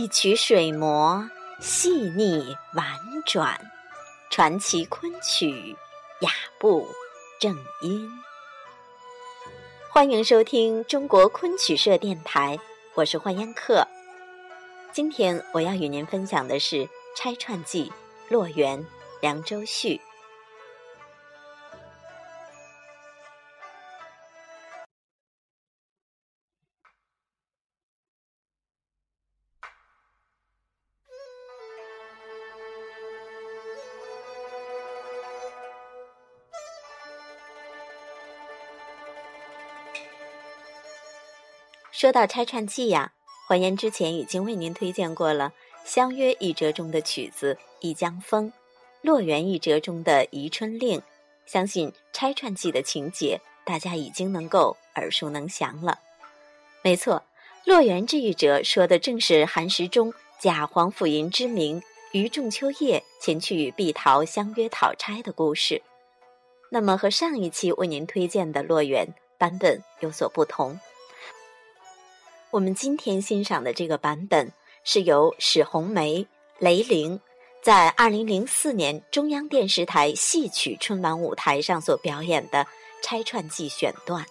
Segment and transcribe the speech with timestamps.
[0.00, 1.28] 一曲水磨，
[1.60, 2.86] 细腻婉
[3.26, 3.60] 转，
[4.30, 5.76] 传奇昆曲，
[6.20, 6.88] 雅步
[7.38, 8.10] 正音。
[9.90, 12.58] 欢迎收听中国昆曲社电台，
[12.94, 13.86] 我是幻烟客。
[14.90, 16.76] 今天我要与您分享的是
[17.14, 17.92] 《拆串记·
[18.32, 18.78] 洛源·
[19.20, 19.96] 凉州序》。
[41.92, 43.12] 说到拆串记呀，
[43.48, 45.52] 欢颜之前已经为您推荐过了
[45.90, 48.46] 《相约》一折中的曲子《一江风》，
[49.02, 51.00] 《洛源》一折中的《宜春令》，
[51.46, 55.98] 相信拆串记的情节大家已经能够耳熟能详了。
[56.82, 57.22] 没错，
[57.68, 61.82] 《洛源》这一折说的正是韩时中假黄甫吟之名，
[62.12, 65.82] 于仲秋夜前去与碧桃相约讨差的故事。
[66.70, 69.04] 那么和上一期为您推荐的《洛源》
[69.36, 70.78] 版本有所不同。
[72.52, 76.26] 我们今天欣赏的这个版本是由史红梅、
[76.58, 77.20] 雷凌
[77.62, 82.64] 在二零零四年中央电视台戏曲春晚舞台上所表演的
[83.04, 84.26] 《拆串记》选段。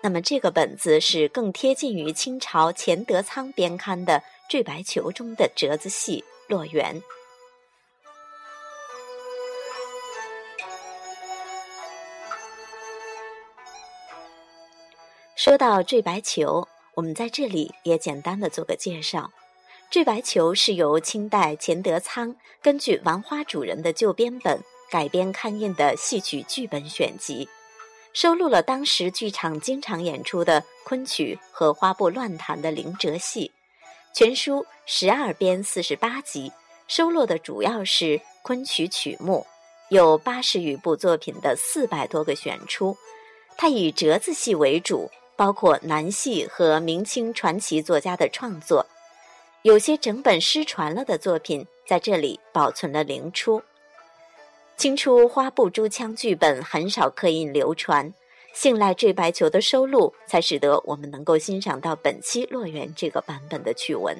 [0.00, 6.22] 那么这个本子是更贴近于清朝钱德仓编刊的《坠白裘》中的折子戏
[6.52, 7.00] 《洛元》。
[15.34, 16.62] 说到《坠白裘》。
[16.98, 19.20] 我们在这里也简单的做个介绍，
[19.88, 24.60] 《坠白裘》是由清代钱德仓根据《玩花主人》的旧编本
[24.90, 27.48] 改编刊印的戏曲剧本选集，
[28.12, 33.52] 收录了当时剧场经常演出的昆曲和花布乱弹的灵折戏。
[34.12, 36.50] 全书十二编四十八集，
[36.88, 39.46] 收录的主要是昆曲曲目，
[39.90, 42.96] 有八十余部作品的四百多个选出。
[43.56, 45.08] 它以折子戏为主。
[45.38, 48.84] 包括南戏和明清传奇作家的创作，
[49.62, 53.62] 有些整本失传了的作品在这里保存了灵出。
[54.76, 58.12] 清初花布珠腔剧本很少刻印流传，
[58.52, 64.16] 信赖坠白球的收录，才使得我们能够欣赏到本期《洛源》这个版本的趣闻。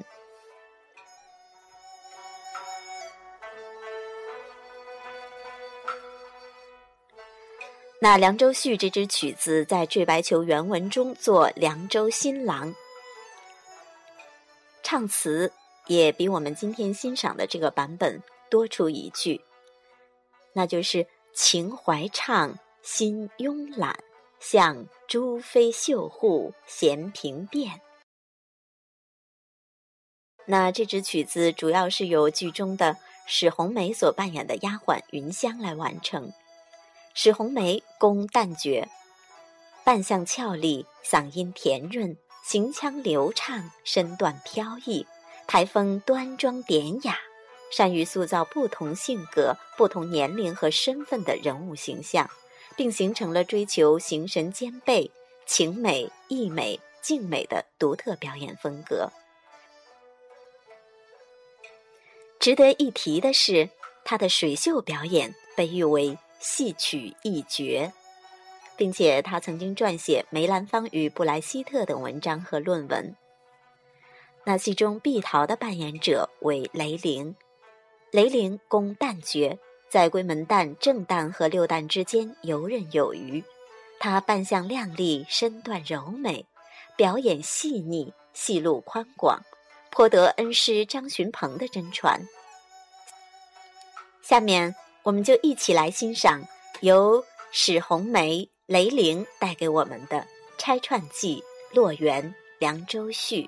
[8.00, 12.72] 那《凉州序》这支曲子在《坠白裘》原文中做凉州新郎，
[14.84, 15.52] 唱词
[15.88, 19.40] 也比我们今天欣赏的这个版本多出一句，
[20.52, 21.04] 那就是
[21.34, 23.98] “情怀畅，心慵懒，
[24.38, 27.80] 像珠飞绣户闲平变”。
[30.46, 36.32] 那这支曲子主要是由剧中的史红梅所扮演的丫鬟云香来完成。
[37.20, 38.86] 史红梅宫旦角，
[39.82, 45.04] 扮相俏丽，嗓音甜润，行腔流畅，身段飘逸，
[45.48, 47.18] 台风端庄典雅，
[47.72, 52.30] 善于塑造不同性格、不同年龄和身份的人物形象，
[52.76, 55.10] 并形成了追求形神兼备、
[55.44, 59.10] 情美、意美、静美的独特表演风格。
[62.38, 63.70] 值得一提的是，
[64.04, 66.16] 她的水袖表演被誉为。
[66.38, 67.92] 戏曲一绝，
[68.76, 73.16] 并且他曾经撰写《梅兰芳与布莱希特》等文章和论文。
[74.44, 77.34] 那戏中碧桃的扮演者为雷凌，
[78.12, 79.58] 雷凌攻旦角，
[79.90, 83.42] 在闺门旦、正旦和六旦之间游刃有余。
[83.98, 86.46] 她扮相靓丽，身段柔美，
[86.96, 89.42] 表演细腻，戏路宽广，
[89.90, 92.24] 颇得恩师张巡鹏的真传。
[94.22, 94.74] 下面。
[95.02, 96.42] 我们就一起来欣赏
[96.80, 100.18] 由史红梅、雷凌带给我们的
[100.58, 101.42] 《拆串记·
[101.74, 102.22] 洛源·
[102.58, 103.42] 凉州序》。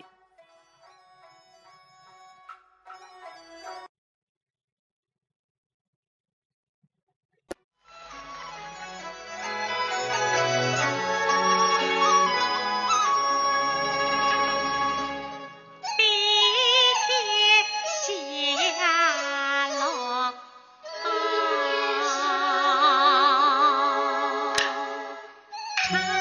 [25.90, 26.19] Bye.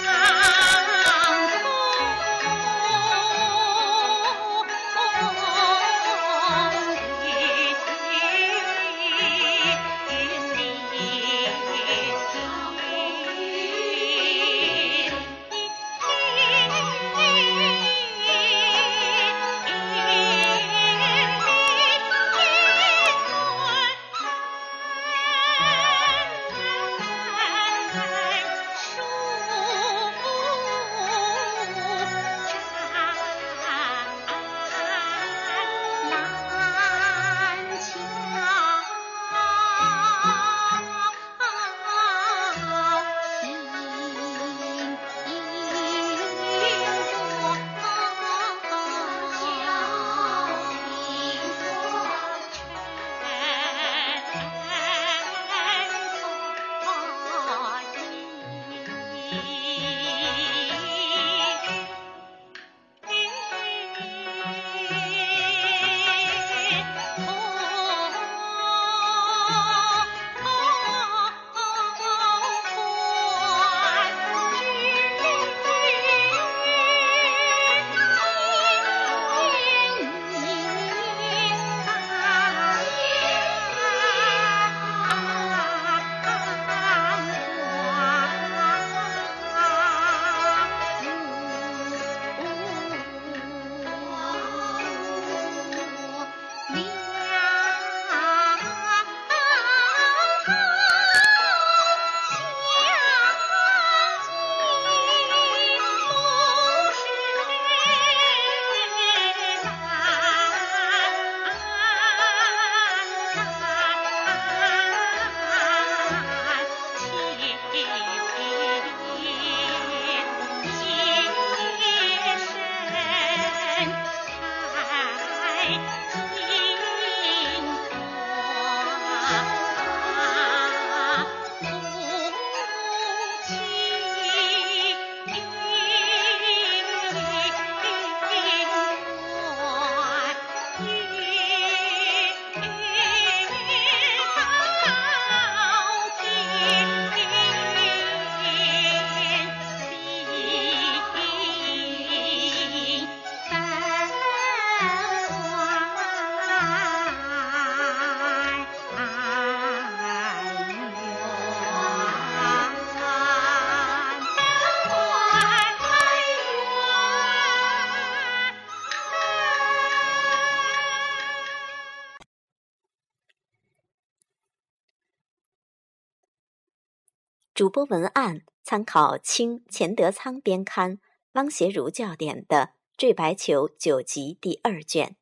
[177.59, 180.97] 主播文案参考清钱德仓编刊
[181.33, 182.57] 汪协如教点的
[182.95, 185.17] 《坠白球》九集第二卷。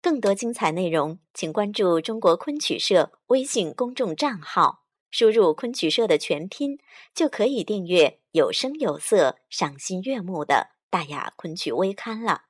[0.00, 6.78] 更多精彩内容，请关注中国昆曲社微信公众账号，输入“昆曲社”的全拼，
[7.14, 12.44] 就可以订阅有声有色、赏心悦目的大雅昆曲微刊了。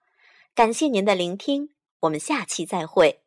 [0.55, 1.71] 感谢您的聆听，
[2.03, 3.24] 我们下期再会。